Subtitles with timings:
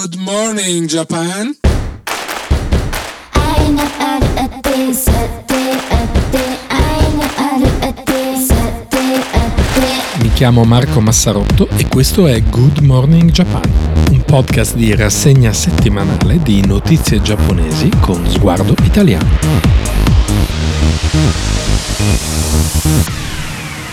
[0.00, 1.56] Good morning, Japan.
[10.20, 13.68] Mi chiamo Marco Massarotto e questo è Good Morning Japan,
[14.12, 19.28] un podcast di rassegna settimanale di notizie giapponesi con sguardo italiano.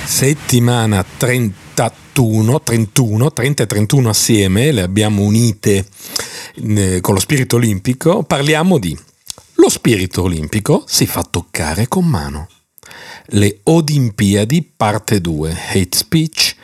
[0.04, 1.04] Settimana
[1.76, 5.86] 31, 31, 30 e 31 assieme, le abbiamo unite
[6.56, 8.98] eh, con lo spirito olimpico, parliamo di
[9.66, 12.50] lo spirito olimpico si fa toccare con mano.
[13.28, 16.56] Le Olimpiadi parte 2, hate speech,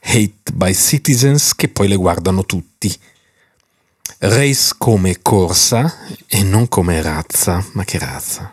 [0.00, 2.92] hate by citizens che poi le guardano tutti.
[4.18, 8.52] Race come corsa e non come razza, ma che razza.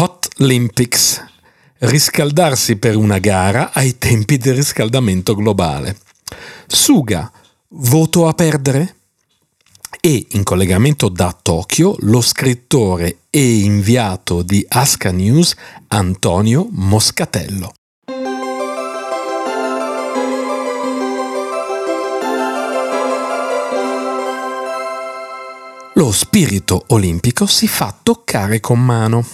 [0.00, 1.24] Hot Olympics,
[1.78, 5.98] riscaldarsi per una gara ai tempi del riscaldamento globale.
[6.66, 7.30] Suga,
[7.68, 8.96] voto a perdere?
[10.06, 15.54] e in collegamento da Tokyo lo scrittore e inviato di Aska News
[15.88, 17.72] Antonio Moscatello.
[25.94, 29.24] Lo spirito olimpico si fa toccare con mano.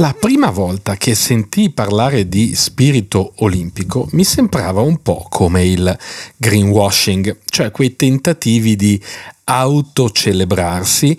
[0.00, 5.98] La prima volta che sentii parlare di spirito olimpico mi sembrava un po' come il
[6.38, 8.98] greenwashing, cioè quei tentativi di
[9.44, 11.18] autocelebrarsi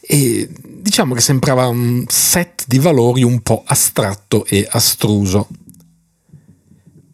[0.00, 5.48] e diciamo che sembrava un set di valori un po' astratto e astruso.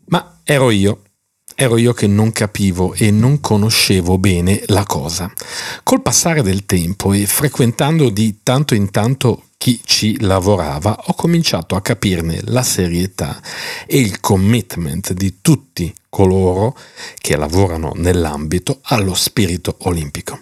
[0.05, 1.03] Ma ero io,
[1.60, 5.28] ero io che non capivo e non conoscevo bene la cosa.
[5.82, 11.74] Col passare del tempo e frequentando di tanto in tanto chi ci lavorava, ho cominciato
[11.74, 13.42] a capirne la serietà
[13.88, 16.78] e il commitment di tutti coloro
[17.16, 20.38] che lavorano nell'ambito allo spirito olimpico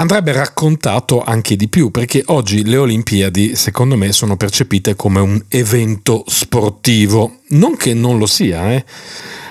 [0.00, 5.40] andrebbe raccontato anche di più, perché oggi le Olimpiadi, secondo me, sono percepite come un
[5.48, 7.40] evento sportivo.
[7.48, 8.84] Non che non lo sia, eh?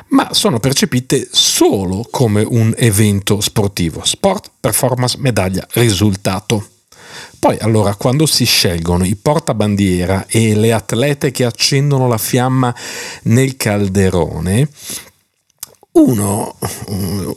[0.09, 4.01] ma sono percepite solo come un evento sportivo.
[4.03, 6.67] Sport, performance, medaglia, risultato.
[7.37, 12.73] Poi allora quando si scelgono i portabandiera e le atlete che accendono la fiamma
[13.23, 14.67] nel calderone,
[15.91, 16.55] uno,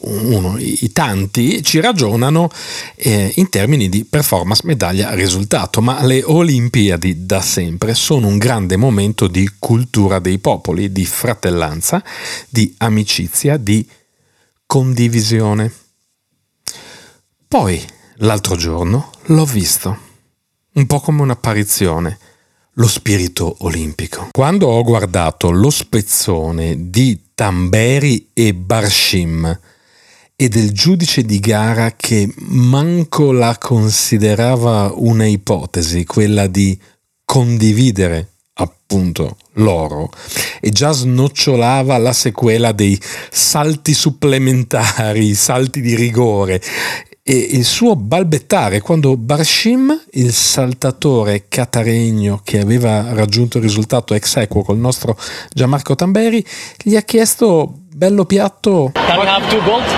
[0.00, 2.50] uno, i tanti ci ragionano
[2.96, 8.76] eh, in termini di performance, medaglia, risultato, ma le Olimpiadi da sempre sono un grande
[8.76, 12.02] momento di cultura dei popoli, di fratellanza,
[12.48, 13.88] di amicizia, di
[14.66, 15.72] condivisione.
[17.48, 17.82] Poi,
[18.16, 19.98] l'altro giorno, l'ho visto,
[20.72, 22.18] un po' come un'apparizione
[22.74, 24.28] lo spirito olimpico.
[24.30, 29.60] Quando ho guardato lo spezzone di Tamberi e Barshim
[30.34, 36.78] e del giudice di gara che manco la considerava una ipotesi, quella di
[37.24, 40.10] condividere appunto l'oro
[40.60, 42.98] e già snocciolava la sequela dei
[43.30, 46.60] salti supplementari, salti di rigore
[47.24, 54.36] e il suo balbettare quando Barshim, il saltatore cataregno che aveva raggiunto il risultato ex
[54.36, 55.16] equo col nostro
[55.52, 56.44] Gianmarco Tamberi,
[56.82, 58.90] gli ha chiesto bello piatto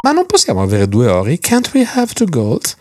[0.02, 1.38] ma non possiamo avere due ori?
[1.38, 2.76] Can't we have two golds?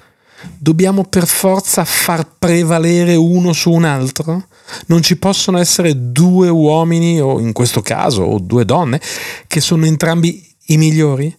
[0.58, 4.48] Dobbiamo per forza far prevalere uno su un altro?
[4.88, 9.00] Non ci possono essere due uomini, o in questo caso, o due donne,
[9.48, 11.34] che sono entrambi i migliori?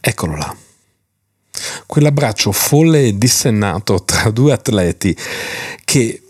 [0.00, 0.56] Eccolo là
[1.86, 5.16] quell'abbraccio folle e dissennato tra due atleti
[5.84, 6.22] che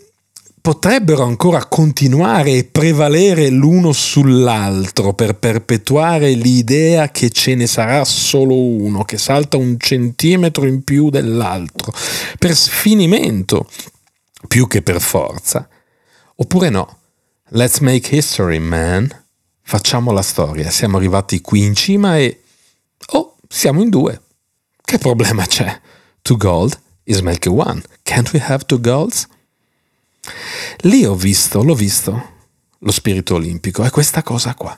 [0.61, 8.55] potrebbero ancora continuare e prevalere l'uno sull'altro per perpetuare l'idea che ce ne sarà solo
[8.55, 11.91] uno, che salta un centimetro in più dell'altro,
[12.37, 13.67] per sfinimento
[14.47, 15.67] più che per forza.
[16.35, 16.97] Oppure no,
[17.49, 19.09] let's make history, man.
[19.63, 22.41] Facciamo la storia, siamo arrivati qui in cima e...
[23.13, 24.21] Oh, siamo in due.
[24.91, 25.79] Che problema c'è?
[26.21, 27.81] Two gold is make one.
[28.03, 29.25] Can't we have two golds?
[30.79, 32.31] Lì ho visto, l'ho visto,
[32.77, 34.77] lo spirito olimpico, è questa cosa qua.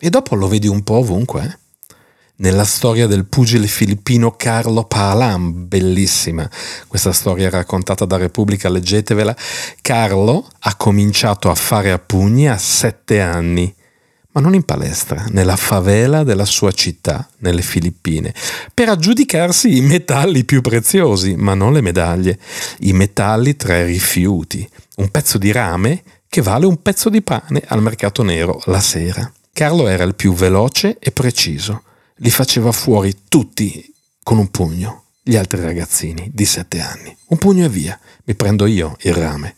[0.00, 1.42] E dopo lo vedi un po' ovunque.
[1.44, 1.94] Eh?
[2.36, 6.48] Nella storia del pugile filippino Carlo Palam, bellissima,
[6.88, 9.36] questa storia raccontata da Repubblica, leggetevela.
[9.82, 13.74] Carlo ha cominciato a fare a pugni a sette anni
[14.32, 18.34] ma non in palestra, nella favela della sua città, nelle Filippine,
[18.72, 22.38] per aggiudicarsi i metalli più preziosi, ma non le medaglie,
[22.80, 27.62] i metalli tra i rifiuti, un pezzo di rame che vale un pezzo di pane
[27.66, 29.30] al mercato nero la sera.
[29.52, 31.82] Carlo era il più veloce e preciso,
[32.16, 33.92] li faceva fuori tutti
[34.22, 37.14] con un pugno, gli altri ragazzini di sette anni.
[37.26, 39.54] Un pugno e via, mi prendo io il rame.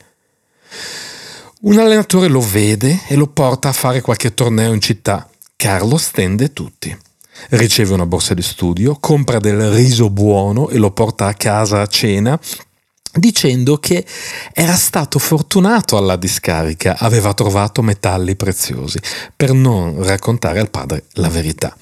[1.67, 5.27] Un allenatore lo vede e lo porta a fare qualche torneo in città.
[5.57, 6.95] Carlo stende tutti.
[7.49, 11.87] Riceve una borsa di studio, compra del riso buono e lo porta a casa a
[11.87, 12.39] cena
[13.15, 14.05] dicendo che
[14.53, 18.99] era stato fortunato alla discarica, aveva trovato metalli preziosi,
[19.35, 21.75] per non raccontare al padre la verità.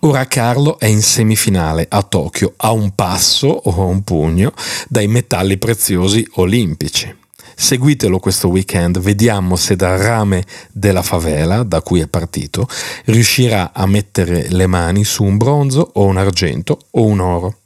[0.00, 4.52] Ora Carlo è in semifinale a Tokyo, a un passo o a un pugno
[4.88, 7.26] dai metalli preziosi olimpici.
[7.60, 12.68] Seguitelo questo weekend, vediamo se dal rame della favela da cui è partito
[13.06, 17.56] riuscirà a mettere le mani su un bronzo o un argento o un oro.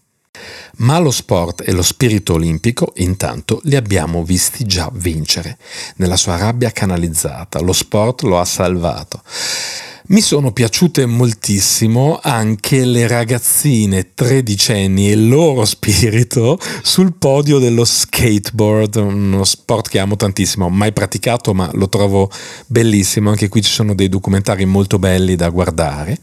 [0.78, 5.58] Ma lo sport e lo spirito olimpico intanto li abbiamo visti già vincere.
[5.96, 9.22] Nella sua rabbia canalizzata, lo sport lo ha salvato.
[10.12, 17.86] Mi sono piaciute moltissimo anche le ragazzine tredicenni e il loro spirito sul podio dello
[17.86, 22.30] skateboard, uno sport che amo tantissimo, mai praticato ma lo trovo
[22.66, 26.18] bellissimo, anche qui ci sono dei documentari molto belli da guardare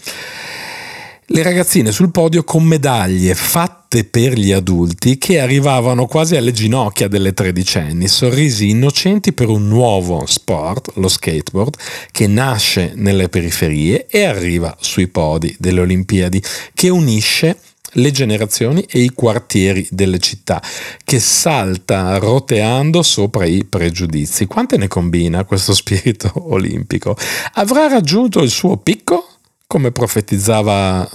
[1.32, 7.08] le ragazzine sul podio con medaglie fatte per gli adulti che arrivavano quasi alle ginocchia
[7.08, 11.76] delle tredicenni, sorrisi innocenti per un nuovo sport, lo skateboard,
[12.12, 16.42] che nasce nelle periferie e arriva sui podi delle Olimpiadi,
[16.74, 17.58] che unisce
[17.94, 20.62] le generazioni e i quartieri delle città,
[21.04, 24.48] che salta roteando sopra i pregiudizi.
[24.48, 27.16] Quante ne combina questo spirito olimpico?
[27.54, 29.39] Avrà raggiunto il suo picco?
[29.70, 31.08] Come profetizzava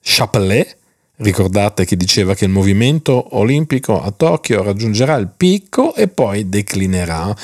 [0.00, 0.78] Chapelet,
[1.16, 7.36] ricordate che diceva che il movimento olimpico a Tokyo raggiungerà il picco e poi declinerà.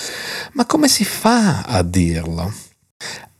[0.52, 2.50] Ma come si fa a dirlo?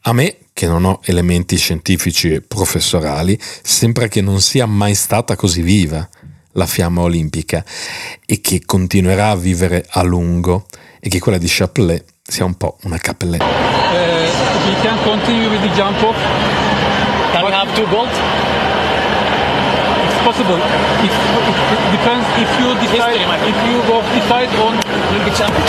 [0.02, 5.34] A me, che non ho elementi scientifici e professorali, sembra che non sia mai stata
[5.34, 6.06] così viva
[6.52, 7.64] la fiamma olimpica
[8.26, 10.66] e che continuerà a vivere a lungo
[11.00, 13.46] e che quella di Chapelet sia un po' una cappelletta.
[13.46, 13.94] Uh,
[17.74, 18.08] two gold?
[20.06, 20.58] It's possible.
[21.02, 24.78] It, it depends if you decide History, if you both decide on
[25.10, 25.64] Olympic champion.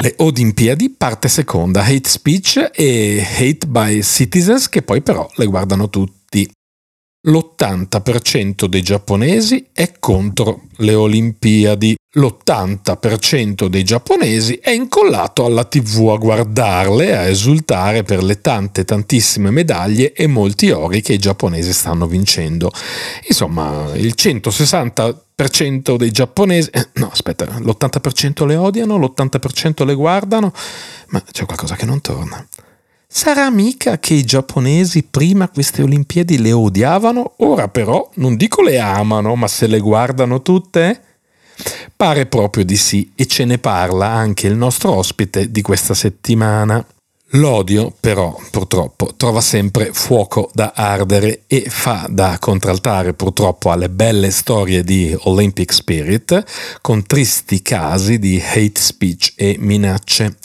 [0.00, 5.90] Le Olimpiadi parte seconda, Hate Speech e Hate by Citizens che poi però le guardano
[5.90, 6.50] tutti.
[7.24, 11.94] L'80% dei giapponesi è contro le Olimpiadi.
[12.14, 19.50] L'80% dei giapponesi è incollato alla tv a guardarle, a esultare per le tante tantissime
[19.50, 22.70] medaglie e molti ori che i giapponesi stanno vincendo.
[23.26, 26.68] Insomma, il 160% dei giapponesi...
[26.70, 30.52] Eh, no, aspetta, l'80% le odiano, l'80% le guardano,
[31.08, 32.46] ma c'è qualcosa che non torna.
[33.06, 38.78] Sarà mica che i giapponesi prima queste Olimpiadi le odiavano, ora però non dico le
[38.78, 41.11] amano, ma se le guardano tutte?
[41.96, 46.84] Pare proprio di sì e ce ne parla anche il nostro ospite di questa settimana.
[47.34, 54.30] L'odio, però, purtroppo, trova sempre fuoco da ardere e fa da contraltare purtroppo alle belle
[54.30, 56.44] storie di Olympic Spirit,
[56.82, 60.36] con tristi casi di hate speech e minacce.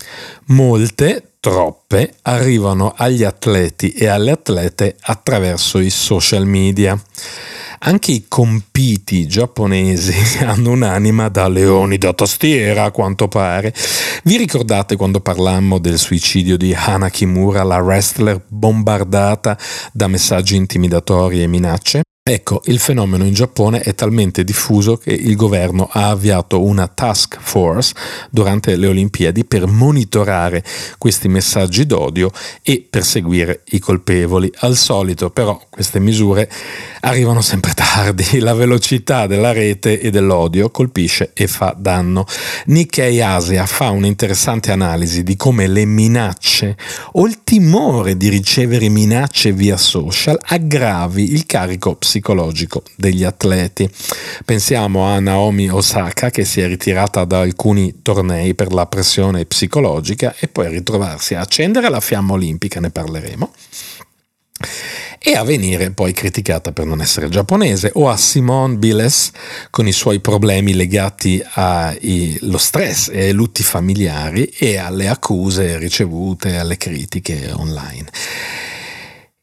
[0.46, 7.00] Molte, troppe arrivano agli atleti e alle atlete attraverso i social media.
[7.80, 10.14] Anche i compiti giapponesi
[10.44, 13.74] hanno un'anima da leoni da tastiera, a quanto pare.
[14.24, 19.58] Vi ricordate quando parlammo del suicidio di Hana Kimura, la wrestler bombardata
[19.92, 22.02] da messaggi intimidatori e minacce?
[22.30, 27.38] Ecco, il fenomeno in Giappone è talmente diffuso che il governo ha avviato una task
[27.40, 27.94] force
[28.30, 30.62] durante le Olimpiadi per monitorare
[30.98, 32.30] questi messaggi d'odio
[32.64, 34.52] e perseguire i colpevoli.
[34.58, 36.52] Al solito però queste misure
[37.00, 42.26] arrivano sempre tardi, la velocità della rete e dell'odio colpisce e fa danno.
[42.66, 46.76] Nikkei Asia fa un'interessante analisi di come le minacce
[47.14, 53.90] o il timore di ricevere minacce via social aggravi il carico psicologico psicologico degli atleti.
[54.44, 60.36] Pensiamo a Naomi Osaka che si è ritirata da alcuni tornei per la pressione psicologica
[60.40, 63.52] e poi ritrovarsi a accendere la fiamma olimpica, ne parleremo
[65.20, 69.32] e a venire poi criticata per non essere giapponese, o a Simone Biles
[69.70, 76.58] con i suoi problemi legati allo stress e ai lutti familiari e alle accuse ricevute,
[76.58, 78.06] alle critiche online.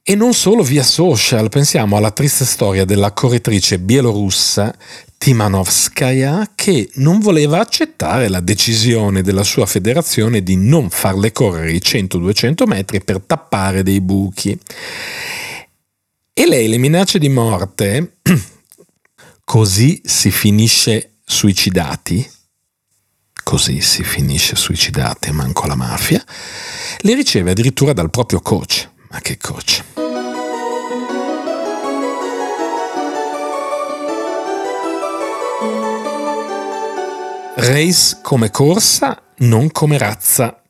[0.06, 4.76] E non solo via social, pensiamo alla triste storia della correttrice bielorussa
[5.16, 11.80] Timanovskaya che non voleva accettare la decisione della sua federazione di non farle correre i
[11.82, 14.60] 100-200 metri per tappare dei buchi.
[16.34, 18.16] E lei le minacce di morte,
[19.42, 22.30] così si finisce suicidati,
[23.42, 26.22] così si finisce suicidati, manco la mafia,
[26.98, 28.92] le riceve addirittura dal proprio coach.
[29.14, 29.93] Ma che coach?
[37.66, 40.60] Race come corsa, non come razza.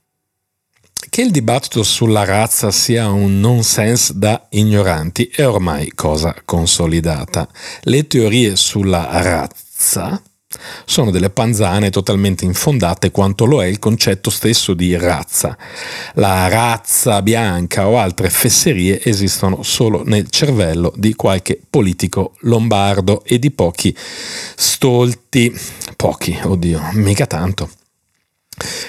[1.11, 7.49] Che il dibattito sulla razza sia un nonsense da ignoranti è ormai cosa consolidata.
[7.83, 10.23] Le teorie sulla razza
[10.85, 15.57] sono delle panzane totalmente infondate quanto lo è il concetto stesso di razza.
[16.15, 23.39] La razza bianca o altre fesserie esistono solo nel cervello di qualche politico lombardo e
[23.39, 25.55] di pochi stolti.
[25.97, 27.84] Pochi, oddio, mica tanto.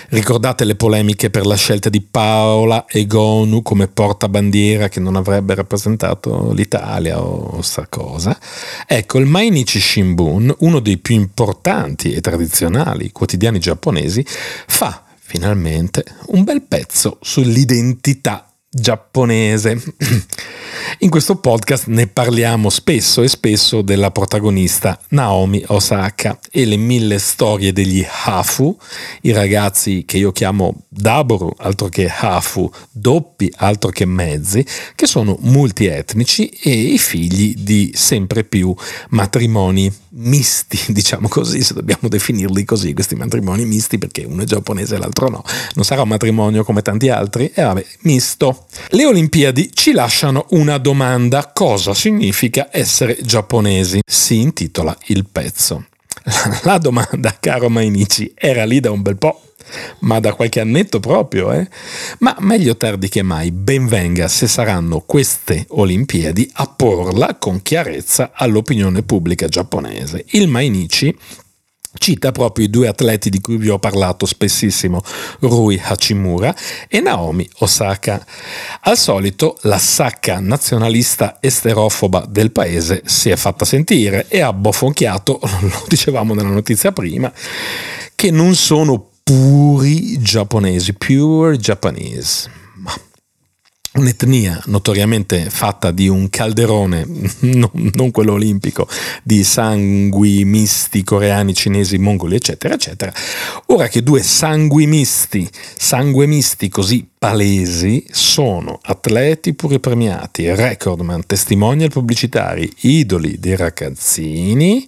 [0.09, 6.51] Ricordate le polemiche per la scelta di Paola Egonu come portabandiera che non avrebbe rappresentato
[6.53, 8.37] l'Italia o sta cosa?
[8.87, 16.43] Ecco, il Mainichi Shimbun, uno dei più importanti e tradizionali quotidiani giapponesi, fa finalmente un
[16.43, 19.81] bel pezzo sull'identità giapponese.
[20.99, 27.17] In questo podcast ne parliamo spesso e spesso della protagonista Naomi Osaka e le mille
[27.17, 28.77] storie degli Hafu,
[29.21, 34.65] i ragazzi che io chiamo Daboru, altro che Hafu, doppi, altro che mezzi,
[34.95, 38.75] che sono multietnici e i figli di sempre più
[39.09, 44.95] matrimoni misti, diciamo così, se dobbiamo definirli così, questi matrimoni misti, perché uno è giapponese
[44.95, 45.43] e l'altro no.
[45.73, 48.64] Non sarà un matrimonio come tanti altri, e vabbè, misto.
[48.89, 54.01] Le Olimpiadi ci lasciano una domanda, cosa significa essere giapponesi?
[54.05, 55.85] Si intitola il pezzo.
[56.63, 59.41] La domanda, caro Mainichi, era lì da un bel po'
[59.99, 61.67] ma da qualche annetto proprio, eh?
[62.19, 68.31] Ma meglio tardi che mai, ben venga se saranno queste Olimpiadi a porla con chiarezza
[68.33, 70.25] all'opinione pubblica giapponese.
[70.29, 71.17] Il Mainichi
[71.97, 75.01] cita proprio i due atleti di cui vi ho parlato spessissimo,
[75.39, 76.55] Rui Hachimura
[76.87, 78.23] e Naomi Osaka.
[78.81, 85.39] Al solito la sacca nazionalista esterofoba del paese si è fatta sentire e ha bofonchiato,
[85.61, 87.31] lo dicevamo nella notizia prima,
[88.15, 92.64] che non sono puri giapponesi, pure Japanese.
[93.95, 97.07] Un'etnia notoriamente fatta di un calderone,
[97.39, 98.89] non, quello olimpico,
[99.23, 103.13] di sangui misti coreani, cinesi, mongoli, eccetera, eccetera.
[103.67, 111.89] Ora che due sangui misti, sangue misti così palesi, sono atleti pure premiati, recordman, testimonial
[111.89, 114.85] pubblicitari, idoli dei ragazzini,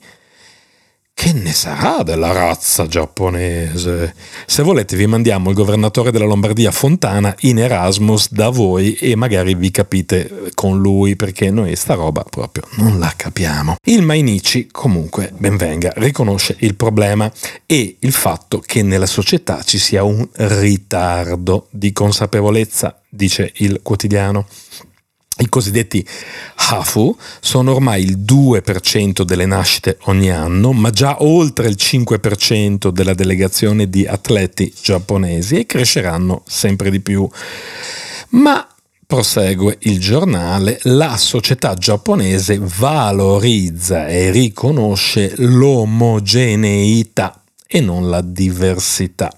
[1.20, 4.14] che ne sarà della razza giapponese?
[4.46, 9.56] Se volete vi mandiamo il governatore della Lombardia Fontana in Erasmus da voi e magari
[9.56, 13.78] vi capite con lui perché noi sta roba proprio non la capiamo.
[13.86, 17.32] Il Mainichi comunque, benvenga, riconosce il problema
[17.66, 24.46] e il fatto che nella società ci sia un ritardo di consapevolezza, dice il quotidiano.
[25.40, 26.06] I cosiddetti
[26.56, 33.14] Hafu sono ormai il 2% delle nascite ogni anno, ma già oltre il 5% della
[33.14, 37.28] delegazione di atleti giapponesi e cresceranno sempre di più.
[38.30, 38.68] Ma
[39.08, 49.34] Prosegue il giornale, la società giapponese valorizza e riconosce l'omogeneità e non la diversità.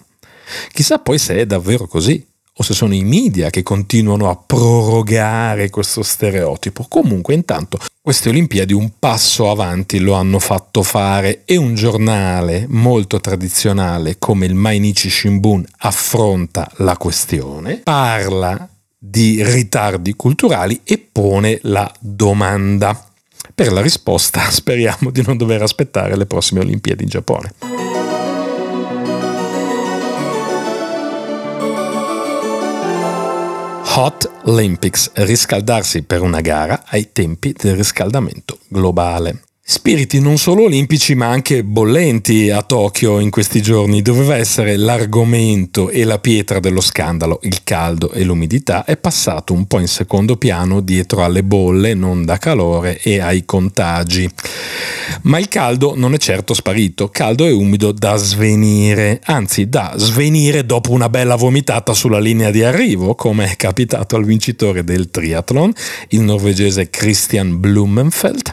[0.73, 2.25] Chissà poi se è davvero così
[2.59, 6.85] o se sono i media che continuano a prorogare questo stereotipo.
[6.89, 13.21] Comunque intanto queste Olimpiadi un passo avanti lo hanno fatto fare e un giornale molto
[13.21, 21.89] tradizionale come il Mainichi Shimbun affronta la questione, parla di ritardi culturali e pone la
[21.97, 23.05] domanda.
[23.55, 27.78] Per la risposta speriamo di non dover aspettare le prossime Olimpiadi in Giappone.
[33.95, 39.48] Hot Olympics, riscaldarsi per una gara ai tempi del riscaldamento globale.
[39.71, 44.01] Spiriti non solo olimpici ma anche bollenti a Tokyo in questi giorni.
[44.01, 49.67] Doveva essere l'argomento e la pietra dello scandalo, il caldo e l'umidità, è passato un
[49.67, 54.27] po' in secondo piano dietro alle bolle non da calore e ai contagi.
[55.23, 60.65] Ma il caldo non è certo sparito, caldo e umido da svenire, anzi da svenire
[60.65, 65.71] dopo una bella vomitata sulla linea di arrivo, come è capitato al vincitore del triathlon,
[66.07, 68.51] il norvegese Christian Blumenfeld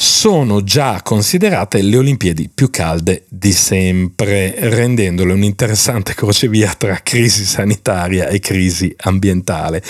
[0.00, 7.44] sono già considerate le Olimpiadi più calde di sempre, rendendole un interessante crocevia tra crisi
[7.44, 9.82] sanitaria e crisi ambientale.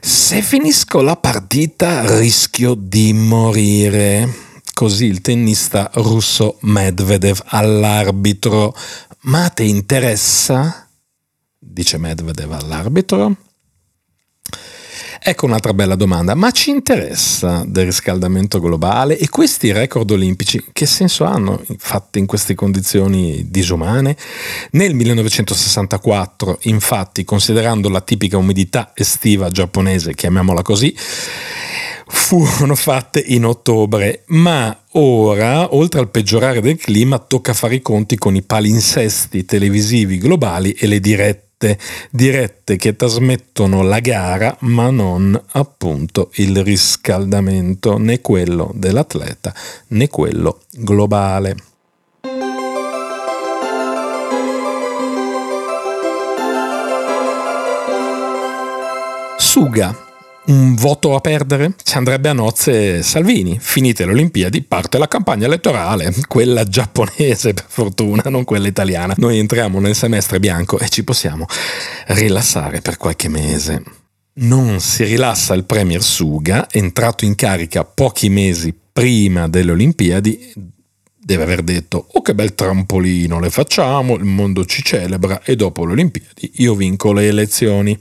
[0.00, 4.32] Se finisco la partita rischio di morire.
[4.72, 8.72] Così il tennista russo Medvedev all'arbitro.
[9.22, 10.88] Ma ti interessa?
[11.58, 13.36] dice Medvedev all'arbitro.
[15.26, 20.84] Ecco un'altra bella domanda, ma ci interessa del riscaldamento globale e questi record olimpici che
[20.84, 24.18] senso hanno fatti in queste condizioni disumane?
[24.72, 30.94] Nel 1964, infatti, considerando la tipica umidità estiva giapponese, chiamiamola così,
[32.06, 38.18] furono fatte in ottobre, ma ora, oltre al peggiorare del clima, tocca fare i conti
[38.18, 41.78] con i palinsesti televisivi globali e le dirette dirette,
[42.10, 49.54] dirette che trasmettono la gara ma non appunto il riscaldamento né quello dell'atleta
[49.88, 51.56] né quello globale.
[59.36, 60.03] Suga
[60.46, 61.74] un voto a perdere?
[61.82, 63.58] Ci andrebbe a nozze Salvini.
[63.60, 69.14] Finite le Olimpiadi, parte la campagna elettorale, quella giapponese per fortuna, non quella italiana.
[69.16, 71.46] Noi entriamo nel semestre bianco e ci possiamo
[72.08, 73.82] rilassare per qualche mese.
[74.36, 80.72] Non si rilassa il Premier Suga, entrato in carica pochi mesi prima delle Olimpiadi,
[81.24, 85.86] deve aver detto oh che bel trampolino le facciamo, il mondo ci celebra e dopo
[85.86, 87.98] le Olimpiadi io vinco le elezioni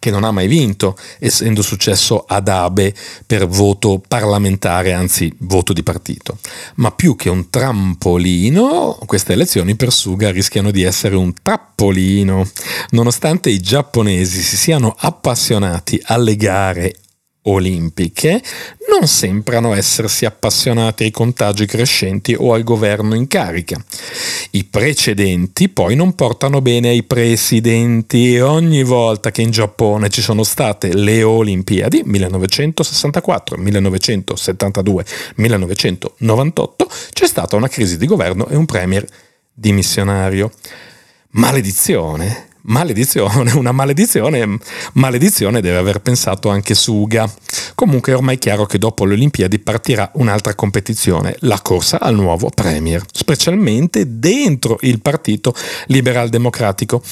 [0.00, 2.92] che non ha mai vinto, essendo successo ad Abe
[3.24, 6.38] per voto parlamentare, anzi voto di partito.
[6.76, 12.48] Ma più che un trampolino, queste elezioni per Suga rischiano di essere un trappolino.
[12.90, 16.94] Nonostante i giapponesi si siano appassionati alle gare
[17.42, 18.42] olimpiche
[18.90, 23.82] non sembrano essersi appassionati ai contagi crescenti o al governo in carica.
[24.50, 30.20] I precedenti poi non portano bene ai presidenti e ogni volta che in Giappone ci
[30.20, 35.04] sono state le Olimpiadi 1964, 1972,
[35.36, 39.06] 1998 c'è stata una crisi di governo e un premier
[39.52, 40.50] dimissionario.
[41.32, 44.58] Maledizione maledizione, una maledizione,
[44.94, 47.30] maledizione deve aver pensato anche Suga.
[47.74, 52.50] Comunque è ormai chiaro che dopo le Olimpiadi partirà un'altra competizione, la corsa al nuovo
[52.50, 55.54] Premier, specialmente dentro il partito
[55.86, 57.02] liberal democratico,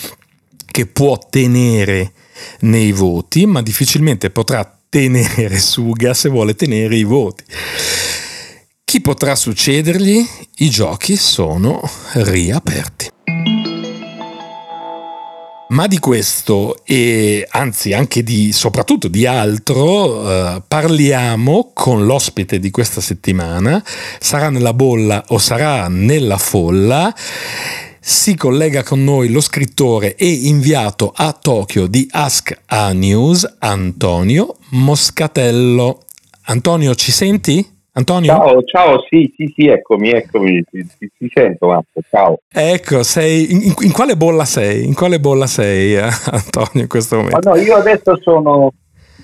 [0.67, 2.13] che può tenere
[2.61, 7.45] nei voti, ma difficilmente potrà tenere Suga se vuole tenere i voti.
[8.85, 10.27] Chi potrà succedergli?
[10.59, 11.81] I giochi sono
[12.15, 13.48] riaperti.
[15.71, 22.71] Ma di questo e anzi anche di soprattutto di altro eh, parliamo con l'ospite di
[22.71, 23.85] questa settimana.
[24.19, 27.15] Sarà nella bolla o sarà nella folla.
[28.01, 34.57] Si collega con noi lo scrittore e inviato a Tokyo di Ask A News, Antonio
[34.71, 36.05] Moscatello.
[36.45, 37.78] Antonio, ci senti?
[37.93, 38.29] Antonio?
[38.29, 42.39] Ciao, ciao, sì, sì, sì, eccomi, eccomi, ti, ti, ti sento, Marco, ciao.
[42.49, 44.85] Ecco, sei, in, in, quale bolla sei?
[44.85, 47.49] In quale bolla sei, eh, Antonio, in questo momento?
[47.49, 48.73] Ma no, io adesso sono,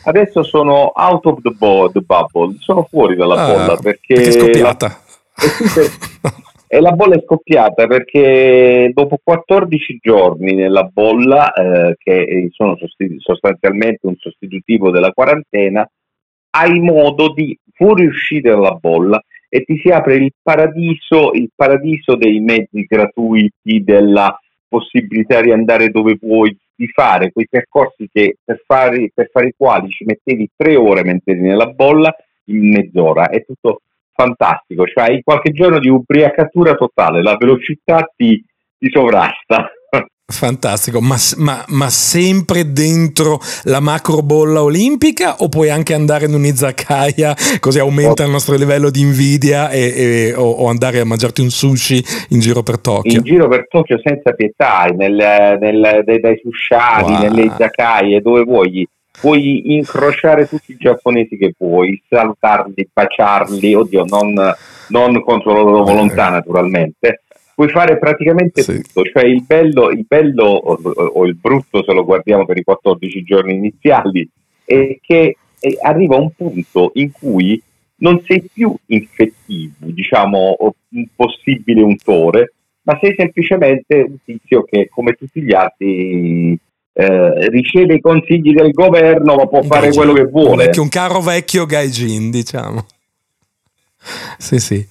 [0.04, 4.14] adesso sono out of the, bo- the bubble, sono fuori dalla ah, bolla perché...
[4.14, 5.02] Perché è scoppiata.
[6.66, 12.76] e la bolla è scoppiata perché dopo 14 giorni nella bolla, eh, che sono
[13.18, 15.88] sostanzialmente un sostitutivo della quarantena,
[16.56, 22.40] hai modo di fuoriuscire dalla bolla e ti si apre il paradiso, il paradiso dei
[22.40, 24.36] mezzi gratuiti, della
[24.68, 29.54] possibilità di andare dove vuoi, di fare quei percorsi che per fare, per fare i
[29.56, 32.14] quali ci mettevi tre ore mentre eri nella bolla
[32.46, 33.28] in mezz'ora.
[33.28, 38.44] È tutto fantastico, cioè hai qualche giorno di ubriacatura totale, la velocità ti,
[38.78, 39.70] ti sovrasta.
[40.26, 46.32] Fantastico, ma, ma, ma, sempre dentro la macro bolla olimpica o puoi anche andare in
[46.32, 51.42] un'izakaya così aumenta il nostro livello di invidia e, e, o, o, andare a mangiarti
[51.42, 53.18] un sushi in giro per Tokyo?
[53.18, 57.20] In giro per Tokyo senza pietà, nel, nel, dai, dai sushari, wow.
[57.20, 58.88] nelle izakaya, dove vuoi
[59.20, 64.32] puoi incrociare tutti i giapponesi che puoi, salutarli, baciarli, oddio, non,
[64.88, 67.23] non contro la loro volontà naturalmente,
[67.54, 68.82] puoi fare praticamente sì.
[68.82, 72.64] tutto, cioè il bello, il bello o, o, il brutto se lo guardiamo per i
[72.64, 74.28] 14 giorni iniziali
[74.64, 77.62] è che è, arriva un punto in cui
[77.96, 80.56] non sei più infettivo, diciamo
[80.90, 86.58] un possibile untore, ma sei semplicemente un tizio che come tutti gli altri
[86.92, 90.50] eh, riceve i consigli del governo ma può un fare quello che vuole.
[90.50, 92.86] Un, vecchio, un caro vecchio gaijin, diciamo.
[94.38, 94.86] Sì, sì.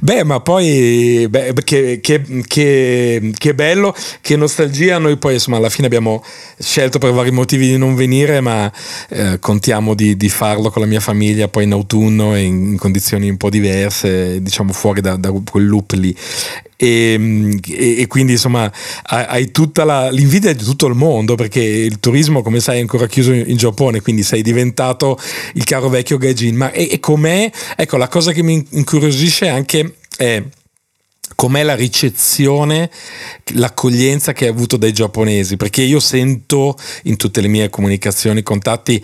[0.00, 4.98] Beh, ma poi beh, che, che, che, che, bello, che nostalgia.
[4.98, 6.24] Noi poi, insomma, alla fine abbiamo
[6.58, 8.70] scelto per vari motivi di non venire, ma
[9.10, 12.78] eh, contiamo di, di, farlo con la mia famiglia poi in autunno e in, in
[12.78, 16.16] condizioni un po' diverse, diciamo fuori da, da quel loop lì.
[16.80, 21.98] E, e, e, quindi insomma hai tutta la, l'invidia di tutto il mondo perché il
[21.98, 25.18] turismo come sai è ancora chiuso in, in Giappone quindi sei diventato
[25.54, 27.50] il caro vecchio gaijin ma e, e com'è?
[27.74, 30.40] Ecco la cosa che mi incuriosisce anche è
[31.34, 32.90] com'è la ricezione,
[33.54, 39.02] l'accoglienza che hai avuto dai giapponesi, perché io sento in tutte le mie comunicazioni, contatti,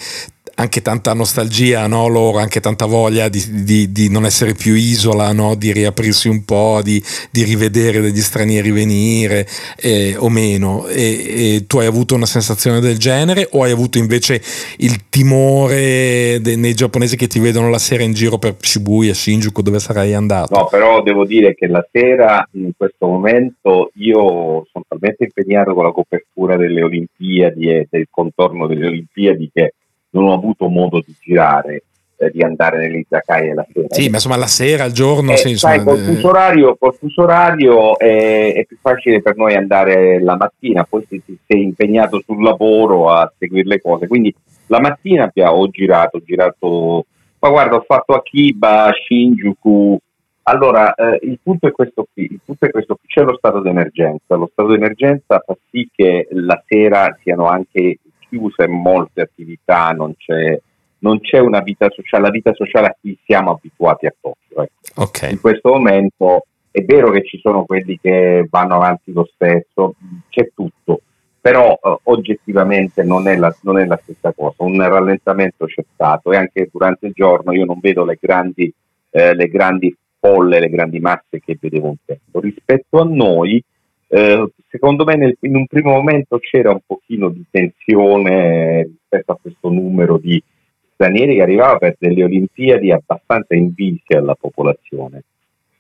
[0.56, 2.06] anche tanta nostalgia, no?
[2.08, 5.54] loro anche tanta voglia di, di, di non essere più isola, no?
[5.54, 10.86] di riaprirsi un po', di, di rivedere degli stranieri venire eh, o meno.
[10.86, 14.40] E, e, tu hai avuto una sensazione del genere o hai avuto invece
[14.78, 19.62] il timore de, nei giapponesi che ti vedono la sera in giro per Shibuya, Shinjuku,
[19.62, 20.56] dove sarai andato?
[20.56, 25.84] No, però devo dire che la sera in questo momento io sono talmente impegnato con
[25.84, 29.74] la copertura delle Olimpiadi e del contorno delle Olimpiadi che
[30.14, 31.82] non ho avuto modo di girare,
[32.16, 33.86] eh, di andare nell'Izakaya la sera.
[33.90, 37.22] Sì, ma insomma la sera, il giorno, eh, sì, sai, col, fuso orario, col fuso
[37.22, 42.22] orario è, è, più facile per noi andare la mattina, poi si, si, sei impegnato
[42.24, 44.34] sul lavoro a seguire le cose, quindi
[44.68, 47.06] la mattina ho girato, ho girato,
[47.40, 49.98] ma guarda, ho fatto Akiba, Shinjuku,
[50.46, 53.60] allora, eh, il punto è questo qui, il punto è questo qui, c'è lo stato
[53.60, 57.98] d'emergenza, lo stato d'emergenza fa sì che la sera siano anche
[58.34, 60.58] chiusa in molte attività, non c'è,
[60.98, 64.62] non c'è una vita sociale, la vita sociale a cui siamo abituati a Tokyo.
[64.62, 65.02] Ecco.
[65.02, 65.32] Okay.
[65.32, 69.94] In questo momento è vero che ci sono quelli che vanno avanti lo stesso,
[70.28, 71.02] c'è tutto,
[71.40, 76.32] però eh, oggettivamente non è, la, non è, la, stessa cosa, un rallentamento c'è stato
[76.32, 78.72] e anche durante il giorno io non vedo le grandi,
[79.10, 82.40] eh, le grandi folle, le grandi masse che vedevo un tempo.
[82.40, 83.62] Rispetto a noi,
[84.08, 89.38] eh, secondo me nel, in un primo momento c'era un pochino di tensione rispetto a
[89.40, 90.42] questo numero di
[90.94, 95.22] stranieri che arrivava per delle Olimpiadi abbastanza invise alla popolazione.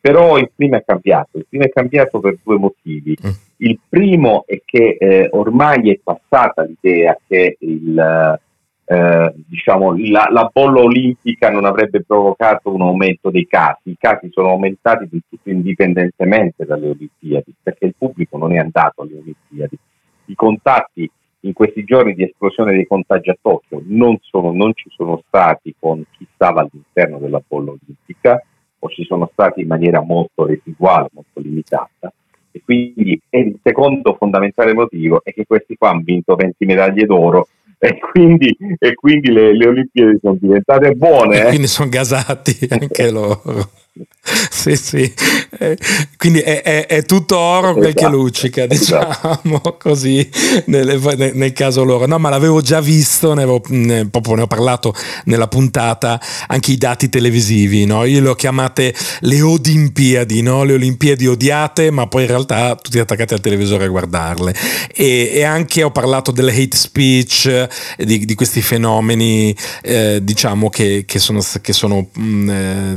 [0.00, 3.16] Però il clima è cambiato, il clima è cambiato per due motivi.
[3.26, 3.30] Mm.
[3.56, 8.38] Il primo è che eh, ormai è passata l'idea che il,
[8.86, 14.28] eh, diciamo, la, la, bolla olimpica non avrebbe provocato un aumento dei casi, i casi
[14.30, 19.78] sono aumentati del tutto indipendentemente dalle Olimpiadi, perché il pubblico non è andato alle Olimpiadi.
[20.26, 24.90] I contatti in questi giorni di esplosione dei contagi a Tokyo non, sono, non ci
[24.90, 28.42] sono stati con chi stava all'interno della bolla olimpica
[28.78, 32.12] o ci sono stati in maniera molto residuale, molto limitata.
[32.50, 37.48] E quindi il secondo fondamentale motivo è che questi qua hanno vinto 20 medaglie d'oro
[37.84, 41.36] e quindi, e quindi le, le, Olimpiadi sono diventate buone.
[41.36, 41.48] E eh?
[41.48, 43.68] quindi sono gasati anche loro.
[44.50, 45.12] sì, sì.
[45.58, 45.78] Eh,
[46.16, 49.38] quindi è, è, è, tutto oro quel esatto, che luccica, esatto.
[49.42, 50.28] diciamo così,
[50.66, 52.06] nel, nel, caso loro.
[52.06, 54.94] No, ma l'avevo già visto, ne, avevo, ne, proprio ne ho parlato
[55.26, 58.04] nella puntata, anche i dati televisivi, no?
[58.04, 60.64] Io le ho chiamate le Olimpiadi, no?
[60.64, 64.54] Le Olimpiadi odiate, ma poi in realtà tutti attaccati al televisore a guardarle.
[64.92, 71.04] E, e anche ho parlato delle hate speech, di, di questi fenomeni, eh, diciamo, che,
[71.06, 72.94] che, sono, che sono mh, mm,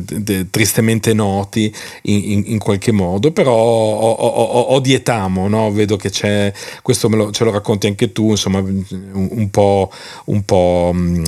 [0.88, 1.74] tristemente noti
[2.04, 5.72] in, in, in, qualche modo, però o, o, odietamo, no?
[5.72, 9.92] vedo che c'è, questo lo, ce lo racconti anche tu, insomma, un, un po',
[10.26, 11.24] un po' mm,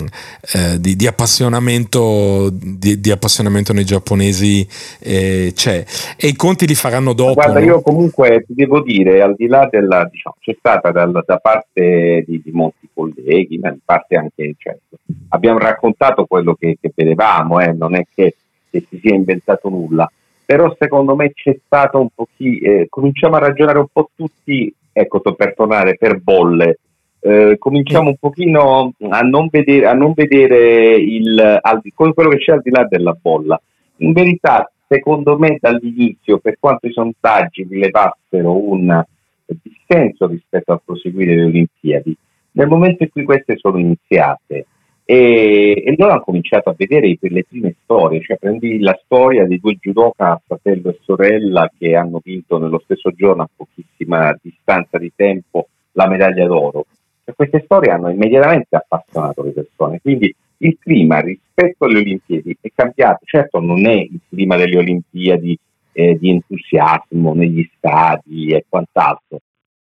[0.54, 4.66] eh, di, di, appassionamento, di, di, appassionamento nei giapponesi
[5.00, 5.84] eh, c'è.
[6.16, 7.34] E i conti li faranno dopo.
[7.34, 7.66] Guarda, no?
[7.66, 12.24] io comunque ti devo dire, al di là della, diciamo, c'è stata dal, da parte
[12.26, 14.98] di, di molti colleghi, ma in parte anche, certo,
[15.30, 18.36] abbiamo raccontato quello che, che vedevamo, eh, non è che,
[18.70, 20.10] che, si sia inventato nulla,
[20.46, 25.20] però secondo me c'è stato un pochino, eh, cominciamo a ragionare un po' tutti, ecco
[25.20, 26.80] per tornare, per bolle,
[27.22, 32.54] eh, cominciamo un pochino a non vedere, a non vedere il, al, quello che c'è
[32.54, 33.62] al di là della bolla.
[33.98, 39.04] In verità, secondo me dall'inizio, per quanto i sondaggi rilevassero un
[39.46, 42.16] dissenso rispetto a proseguire le Olimpiadi,
[42.52, 44.66] nel momento in cui queste sono iniziate
[45.12, 49.60] e, e loro hanno cominciato a vedere le prime storie, cioè prendi la storia di
[49.60, 55.12] due judoka, fratello e sorella, che hanno vinto nello stesso giorno a pochissima distanza di
[55.16, 56.86] tempo la medaglia d'oro.
[57.26, 62.70] Cioè, queste storie hanno immediatamente appassionato le persone, quindi il clima rispetto alle Olimpiadi è
[62.76, 65.58] cambiato, certo non è il clima delle Olimpiadi
[65.92, 69.40] eh, di entusiasmo negli stadi e quant'altro,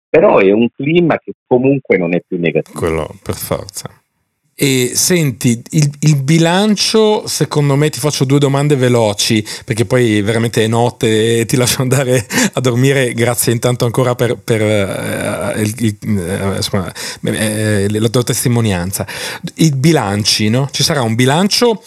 [0.10, 2.80] però è un clima che comunque non è più negativo.
[2.80, 4.01] Quello per forza.
[4.64, 10.64] E senti, il, il, bilancio, secondo me, ti faccio due domande veloci, perché poi veramente
[10.64, 13.12] è notte e ti lascio andare a dormire.
[13.16, 16.94] Grazie intanto ancora per, per uh, il, uh, insomma,
[17.24, 19.08] eh, la tua testimonianza.
[19.56, 20.70] I bilanci, no?
[20.72, 21.82] Ci sarà un bilancio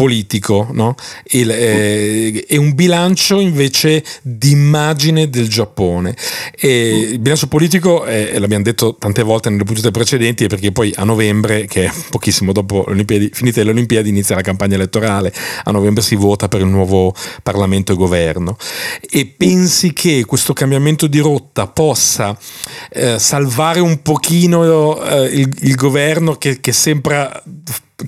[0.00, 0.94] politico no?
[1.24, 6.16] Il, eh, e un bilancio invece di immagine del Giappone.
[6.58, 10.90] E il bilancio politico, eh, l'abbiamo detto tante volte nelle puntate precedenti, è perché poi
[10.96, 15.34] a novembre, che è pochissimo dopo le Olimpiadi, finite le Olimpiadi, inizia la campagna elettorale,
[15.64, 18.56] a novembre si vota per il nuovo Parlamento e governo.
[19.02, 22.34] E pensi che questo cambiamento di rotta possa
[22.90, 27.42] eh, salvare un pochino eh, il, il, governo che, che sembra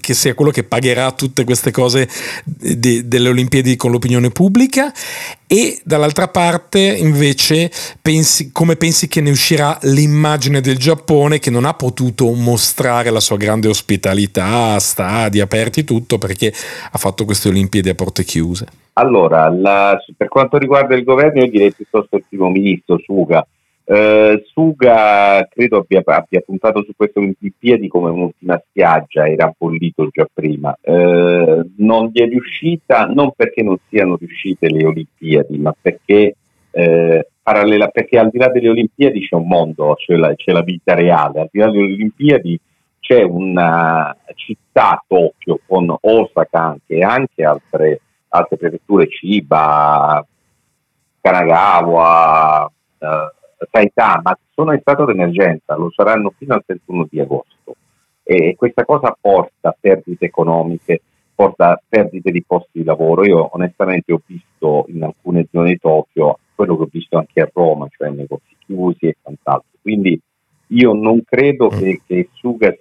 [0.01, 2.09] che sia quello che pagherà tutte queste cose
[2.45, 4.93] de, delle Olimpiadi con l'opinione pubblica
[5.47, 11.65] e dall'altra parte invece pensi, come pensi che ne uscirà l'immagine del Giappone che non
[11.65, 16.53] ha potuto mostrare la sua grande ospitalità, stadi aperti, tutto perché
[16.91, 18.67] ha fatto queste Olimpiadi a porte chiuse?
[18.95, 23.47] Allora, la, per quanto riguarda il governo io direi piuttosto il primo ministro Suga
[23.85, 30.27] eh, Suga credo abbia, abbia, puntato su queste Olimpiadi come un'ultima spiaggia, era bollito già
[30.33, 30.77] prima.
[30.81, 36.37] Eh, non gli è riuscita non perché non siano riuscite le Olimpiadi, ma perché,
[36.71, 40.63] eh, parallela, perché al di là delle Olimpiadi c'è un mondo, c'è la, c'è la
[40.63, 42.59] vita reale, al di là delle Olimpiadi
[43.01, 50.25] c'è una città, Tokyo, con Osaka anche, e anche altre, altre prefetture, Chiba,
[51.21, 57.77] Kanagawa, eh, Saitama sono in stato d'emergenza, lo saranno fino al 31 di agosto
[58.23, 61.03] e questa cosa porta perdite economiche,
[61.35, 63.25] porta perdite di posti di lavoro.
[63.25, 67.51] Io onestamente ho visto in alcune zone di Tokyo quello che ho visto anche a
[67.53, 69.79] Roma, cioè negozi chiusi e quant'altro.
[69.81, 70.21] Quindi
[70.69, 71.79] io non credo mm.
[71.79, 72.75] che, che Suga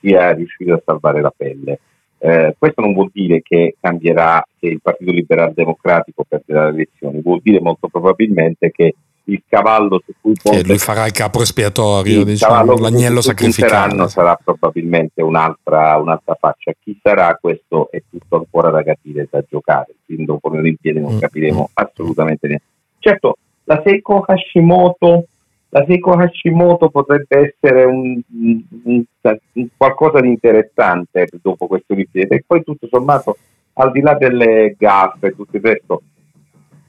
[0.00, 1.80] sia riuscito a salvare la pelle.
[2.18, 7.20] Eh, questo non vuol dire che cambierà, che il Partito Liberal Democratico perderà le elezioni,
[7.20, 8.94] vuol dire molto probabilmente che
[9.26, 14.08] il cavallo su cui Ponte, che lui farà il capo espiatorio, diciamo, l'agnello sacrificato.
[14.08, 16.72] sarà probabilmente un'altra, un'altra, faccia.
[16.78, 19.94] Chi sarà questo è tutto ancora da capire, da giocare.
[20.04, 21.18] Quindi dopo le Olimpiadi non mm.
[21.18, 22.64] capiremo assolutamente niente.
[22.98, 25.26] Certo, la Seiko Hashimoto,
[25.70, 32.44] la Seiko Hashimoto potrebbe essere un, un, un, qualcosa di interessante dopo queste Olimpiadi e
[32.46, 33.36] poi tutto sommato
[33.74, 36.02] al di là delle gaffe e tutto il resto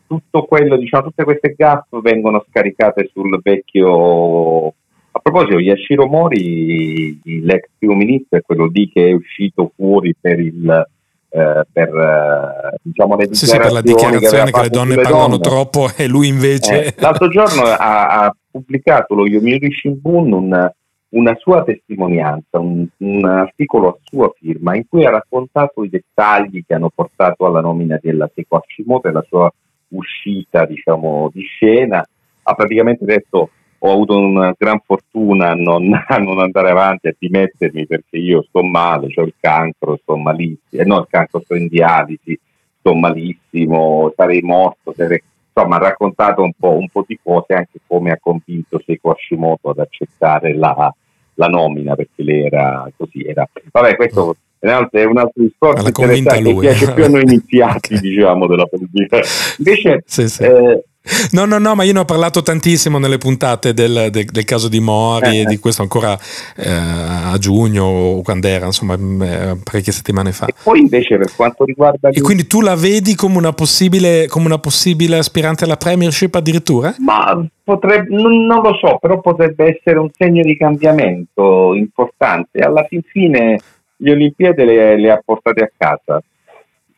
[0.07, 4.67] tutto quello, diciamo, tutte queste gaffe vengono scaricate sul vecchio.
[5.11, 10.39] A proposito, Yashiro Mori, l'ex primo ministro, è quello lì che è uscito fuori per
[10.39, 10.87] il.
[11.29, 15.37] Eh, per eh, diciamo le sì, sì, per la dichiarazione che, che le donne parlano
[15.37, 15.41] donne.
[15.41, 20.71] troppo e lui invece eh, l'altro giorno ha, ha, pubblicato lo Yomiuri Shimbun un,
[21.09, 26.63] una sua testimonianza, un, un, articolo a sua firma in cui ha raccontato i dettagli
[26.65, 29.51] che hanno portato alla nomina della Seiko Hashimoto e la sua
[29.89, 32.05] uscita diciamo, di scena,
[32.43, 37.15] ha praticamente detto ho avuto una gran fortuna a non, a non, andare avanti, a
[37.17, 41.55] dimettermi perché io sto male, ho il cancro, sto malissimo, eh, no il cancro sto
[41.55, 42.39] in dialisi,
[42.79, 45.21] sto malissimo, sarei morto, sarei...
[45.53, 49.69] insomma ha raccontato un po', un po', di cose anche come ha convinto Seiko Hashimoto
[49.69, 50.93] ad accettare la,
[51.35, 53.47] la nomina perché lei era così, era...
[53.71, 56.59] vabbè questo è un altro discorso la interessante lui.
[56.59, 59.19] piace più a noi iniziati diciamo della politica
[59.57, 60.43] invece sì, sì.
[60.43, 60.83] Eh,
[61.31, 64.67] No, no, no, ma io ne ho parlato tantissimo nelle puntate del, del, del caso
[64.67, 66.17] di Mori eh, e di questo ancora
[66.55, 70.47] eh, a giugno o quando era, insomma, mm, eh, parecchie settimane fa.
[70.47, 72.09] E poi invece per quanto riguarda...
[72.09, 76.93] E quindi tu la vedi come una possibile, come una possibile aspirante alla Premiership addirittura?
[76.99, 82.59] Ma potrebbe, non, non, lo so, però potrebbe essere un segno di cambiamento importante.
[82.59, 83.59] Alla fin fine
[83.97, 86.21] le Olimpiadi le, le ha portate a casa.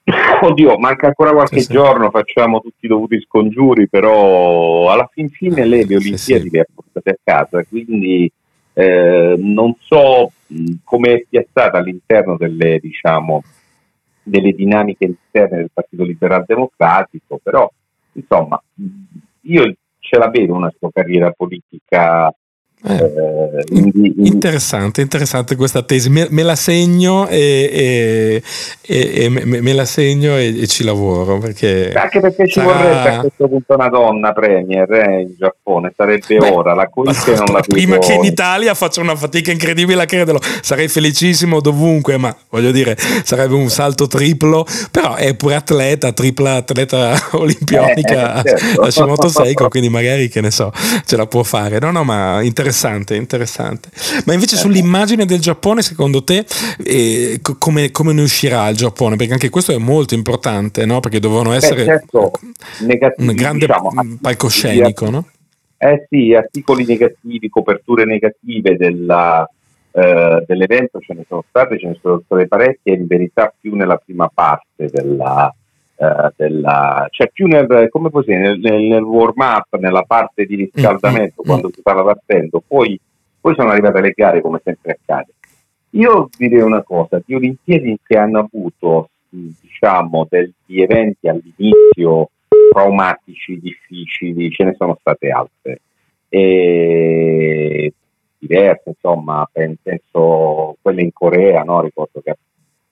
[0.41, 2.11] Oddio, manca ancora qualche sì, giorno, sì.
[2.11, 6.65] facciamo tutti i dovuti scongiuri, però alla fin fine lei le Olimpiadi sì, le ha
[6.73, 8.31] portate a casa, quindi
[8.73, 10.31] eh, non so
[10.83, 13.43] come è piazzata all'interno delle, diciamo,
[14.23, 17.69] delle dinamiche interne del Partito Liberal Democratico, però
[18.13, 18.61] insomma
[19.41, 22.33] io ce la vedo una sua carriera politica
[22.81, 26.09] Eh, eh, indi, interessante, interessante questa tesi.
[26.09, 28.41] Me, me la segno e,
[28.81, 31.39] e, e me, me, la segno e, ci lavoro.
[31.39, 32.71] Perché Anche perché ci sarà...
[32.71, 36.73] vorrebbe a questo punto una donna premier eh, in Giappone, sarebbe Beh, ora.
[36.73, 40.39] La Koike non la Prima che in Italia faccio una fatica incredibile a crederlo.
[40.61, 44.65] Sarei felicissimo dovunque, ma voglio dire, sarebbe un salto triplo.
[44.89, 48.81] Però è pure atleta, tripla atleta olimpionica eh, certo.
[48.83, 50.71] a Shimoto Seiko, quindi magari che ne so,
[51.05, 51.79] ce la può fare.
[51.79, 53.89] No, no, ma interessante interessante, interessante.
[54.25, 54.59] Ma invece eh.
[54.59, 56.45] sull'immagine del Giappone, secondo te,
[56.83, 59.15] eh, come, come, ne uscirà il Giappone?
[59.15, 60.99] Perché anche questo è molto importante, no?
[60.99, 62.31] Perché dovevano essere certo,
[62.81, 65.27] negativi, un grande diciamo, palcoscenico, no?
[65.77, 69.49] Eh sì, articoli negativi, coperture negative della,
[69.91, 73.97] eh, dell'evento ce ne sono state, ce ne sono state parecchie, in verità più nella
[73.97, 75.53] prima parte della,
[76.01, 80.55] eh, della, cioè più nel, come puoi dire, nel, nel, warm up, nella parte di
[80.55, 81.49] riscaldamento, mm-hmm.
[81.49, 82.97] quando si stava partendo, poi,
[83.41, 85.33] poi sono arrivate le gare come sempre accade.
[85.91, 92.29] Io direi una cosa, di Olimpiadi che hanno avuto diciamo degli eventi all'inizio
[92.71, 95.81] traumatici, difficili, ce ne sono state altre.
[96.29, 97.93] E
[98.37, 101.81] diverse, insomma, penso quelle in Corea, no?
[101.81, 102.37] ricordo che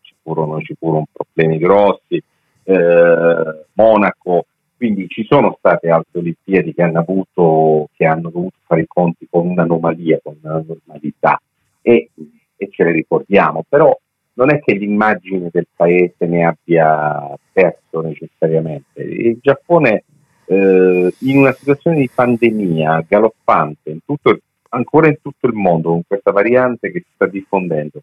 [0.01, 2.21] ci furono, ci furono problemi grossi,
[2.67, 8.81] eh, Monaco, quindi ci sono state altre Olimpiadi che hanno, avuto, che hanno dovuto fare
[8.81, 11.41] i conti con un'anomalia, con una normalità.
[11.81, 12.09] E,
[12.57, 13.97] e ce le ricordiamo, però
[14.33, 19.01] non è che l'immagine del paese ne abbia perso necessariamente.
[19.01, 20.03] Il Giappone
[20.45, 24.37] eh, in una situazione di pandemia galoppante, in tutto,
[24.69, 28.01] ancora in tutto il mondo, con questa variante che si sta diffondendo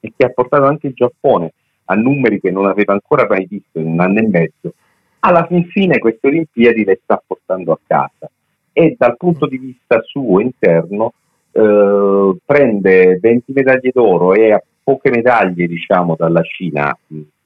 [0.00, 1.52] e che ha portato anche il Giappone
[1.86, 4.74] a numeri che non aveva ancora mai visto in un anno e mezzo,
[5.20, 8.30] alla fin fine queste Olimpiadi le sta portando a casa
[8.72, 11.12] e dal punto di vista suo interno
[11.52, 16.96] eh, prende 20 medaglie d'oro e a poche medaglie diciamo dalla Cina,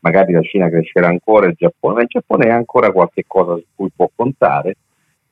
[0.01, 3.65] magari la Cina crescerà ancora il Giappone, ma il Giappone è ancora qualche cosa su
[3.75, 4.77] cui può contare.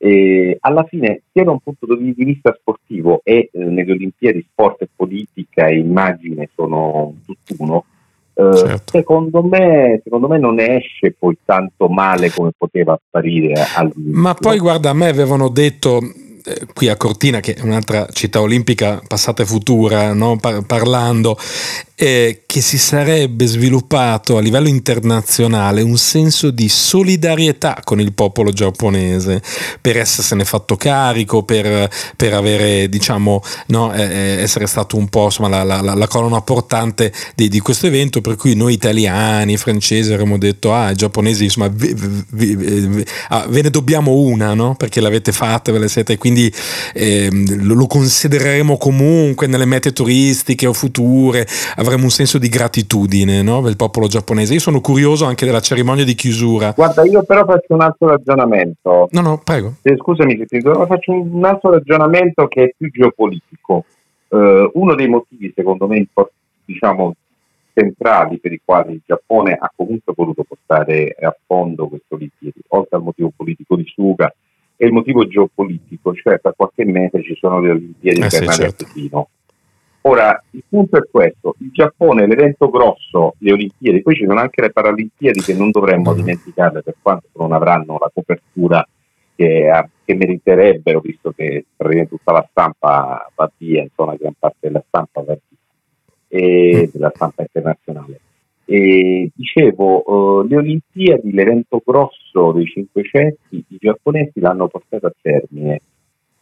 [0.01, 4.83] E alla fine sia da un punto di vista sportivo e eh, nelle Olimpiadi sport
[4.83, 7.85] e politica e immagine sono tutt'uno,
[8.39, 8.93] eh, certo.
[8.93, 14.21] secondo, me, secondo, me, non ne esce poi tanto male come poteva apparire all'inizio.
[14.21, 15.99] Ma poi guarda, a me avevano detto
[16.75, 20.37] qui a Cortina, che è un'altra città olimpica passata e futura, no?
[20.37, 21.39] Par- parlando,
[22.01, 28.53] eh, che si sarebbe sviluppato a livello internazionale un senso di solidarietà con il popolo
[28.53, 29.43] giapponese
[29.81, 35.25] per essersene fatto carico, per, per avere, diciamo, no, eh, eh essere stato un po'
[35.25, 40.13] insomma, la, la, la colonna portante di, di, questo evento, per cui noi italiani, francesi
[40.13, 41.95] avremmo detto, ah, i giapponesi, insomma, vi,
[42.31, 44.77] vi, vi, ah, ve ne dobbiamo una, no?
[44.77, 46.38] Perché l'avete fatta, ve le siete, quindi
[46.95, 51.47] eh, lo considereremo comunque nelle mete turistiche o future
[51.77, 53.61] avremo un senso di gratitudine no?
[53.61, 54.55] del popolo giapponese.
[54.55, 56.73] Io sono curioso anche della cerimonia di chiusura.
[56.75, 59.09] Guarda, io però faccio un altro ragionamento.
[59.11, 59.75] No, no, prego.
[59.83, 63.85] Eh, scusami se ti faccio un altro ragionamento che è più geopolitico.
[64.29, 66.07] Uh, uno dei motivi, secondo me,
[66.67, 67.15] diciamo,
[67.79, 72.97] centrali per i quali il Giappone ha comunque voluto portare a fondo questo Olimpiadi, oltre
[72.97, 74.33] al motivo politico di Suga,
[74.79, 78.85] è il motivo geopolitico, cioè tra qualche mese ci sono le Olimpiadi eh sì, certo.
[78.85, 79.29] a Pechino
[80.03, 84.63] Ora, il punto è questo, il Giappone, l'evento grosso, le Olimpiadi, poi ci sono anche
[84.63, 86.21] le Paralimpiadi che non dovremmo mm-hmm.
[86.21, 88.87] dimenticarle per quanto non avranno la copertura
[89.35, 89.71] che,
[90.05, 91.67] che meriterebbero, visto che
[92.09, 95.59] tutta la stampa va via, insomma, gran parte della stampa va via,
[96.29, 96.91] e mm.
[96.93, 98.21] della stampa internazionale.
[98.71, 105.81] E dicevo, uh, le Olimpiadi, l'evento grosso dei 500, i giapponesi l'hanno portato a termine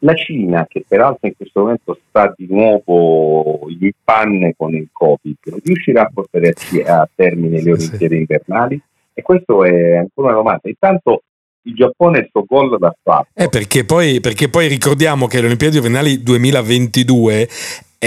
[0.00, 5.36] la Cina, che peraltro in questo momento sta di nuovo in panne con il Covid,
[5.64, 8.80] riuscirà a portare a, termine le Olimpiadi invernali?
[9.14, 10.68] E questo è ancora una domanda.
[10.68, 11.22] Intanto
[11.62, 13.28] il Giappone il suo gol da fatto.
[13.34, 17.48] Eh, perché, poi, perché poi ricordiamo che le Olimpiadi invernali 2022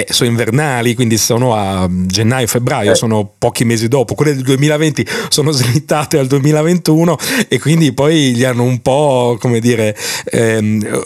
[0.05, 2.95] eh, sono invernali, quindi sono a gennaio-febbraio, eh.
[2.95, 4.15] sono pochi mesi dopo.
[4.15, 9.59] Quelle del 2020 sono slittate al 2021 e quindi poi gli hanno un po', come
[9.59, 11.03] dire, ehm,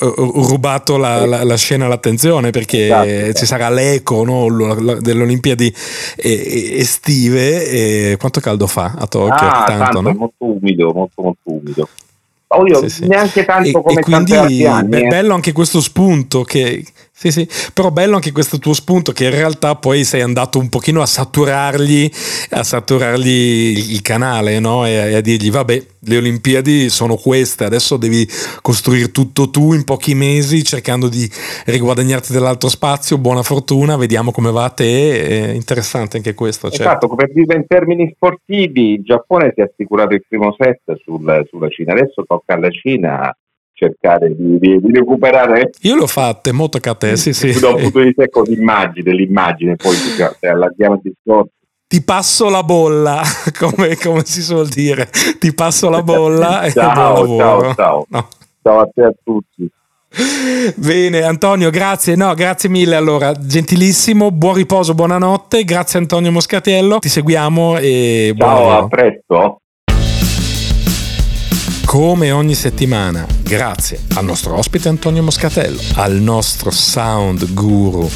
[0.48, 5.74] rubato la, la, la, scena all'attenzione perché esatto, ci sarà l'eco no, delle Olimpiadi
[6.16, 7.70] estive.
[7.70, 9.34] E quanto caldo fa a Tokyo?
[9.34, 10.14] Ah, tanto, tanto, no?
[10.14, 11.88] molto umido, molto molto umido.
[12.56, 13.08] Oh, io, sì, sì.
[13.08, 17.48] neanche tanto e, come e quindi anni, è bello anche questo spunto che Sì, sì,
[17.74, 21.06] però bello anche questo tuo spunto che in realtà poi sei andato un pochino a
[21.06, 22.10] saturargli,
[22.50, 24.86] a saturargli il canale, no?
[24.86, 28.28] E, a dirgli, vabbè, le Olimpiadi sono queste, adesso devi
[28.62, 31.30] costruire tutto tu in pochi mesi cercando di
[31.66, 36.70] riguadagnarti dell'altro spazio, buona fortuna, vediamo come va a te, è interessante anche questo.
[36.70, 36.84] Certo.
[36.84, 41.46] Esatto, come dire in termini sportivi, il Giappone si è assicurato il primo set sul,
[41.48, 43.34] sulla Cina, adesso tocca alla Cina
[43.74, 45.72] cercare di, di, di, recuperare.
[45.82, 47.60] Io l'ho fatte, molto a te, sì, sì.
[47.60, 51.52] Da un punto di vista così immagine, l'immagine, poi se allarghiamo il discorso.
[51.88, 53.22] Ti passo la bolla,
[53.58, 55.10] come, come, si suol dire,
[55.40, 58.06] ti passo la bolla ciao, e ciao, ciao.
[58.10, 58.28] No.
[58.62, 59.70] ciao a te a tutti.
[60.76, 62.16] Bene, Antonio, grazie.
[62.16, 62.96] No, grazie mille.
[62.96, 65.64] Allora, gentilissimo, buon riposo, buonanotte.
[65.64, 67.00] Grazie Antonio Moscatiello.
[67.00, 69.63] Ti seguiamo e Ciao, a presto
[71.94, 78.10] come ogni settimana, grazie al nostro ospite Antonio Moscatello, al nostro sound guru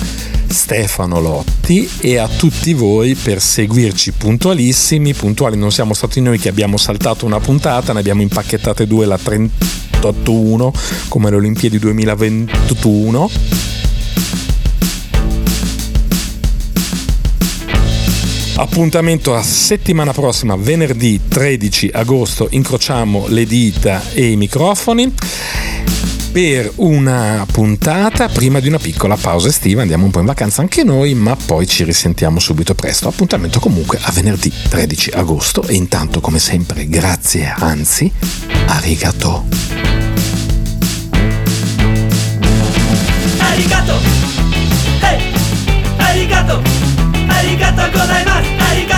[0.47, 5.13] Stefano Lotti e a tutti voi per seguirci puntualissimi.
[5.13, 9.19] Puntuali non siamo stati noi che abbiamo saltato una puntata, ne abbiamo impacchettate due, la
[9.23, 10.71] 38.1
[11.07, 13.30] come le Olimpiadi 2021
[18.60, 25.14] Appuntamento a settimana prossima, venerdì 13 agosto, incrociamo le dita e i microfoni
[26.32, 29.82] per una puntata prima di una piccola pausa estiva.
[29.82, 33.08] Andiamo un po' in vacanza anche noi, ma poi ci risentiamo subito presto.
[33.08, 38.12] Appuntamento comunque a venerdì 13 agosto e intanto come sempre grazie, anzi,
[38.66, 39.45] arigato.
[43.38, 43.99] Arigato!
[44.99, 45.32] Hey!
[45.97, 46.97] Arigato!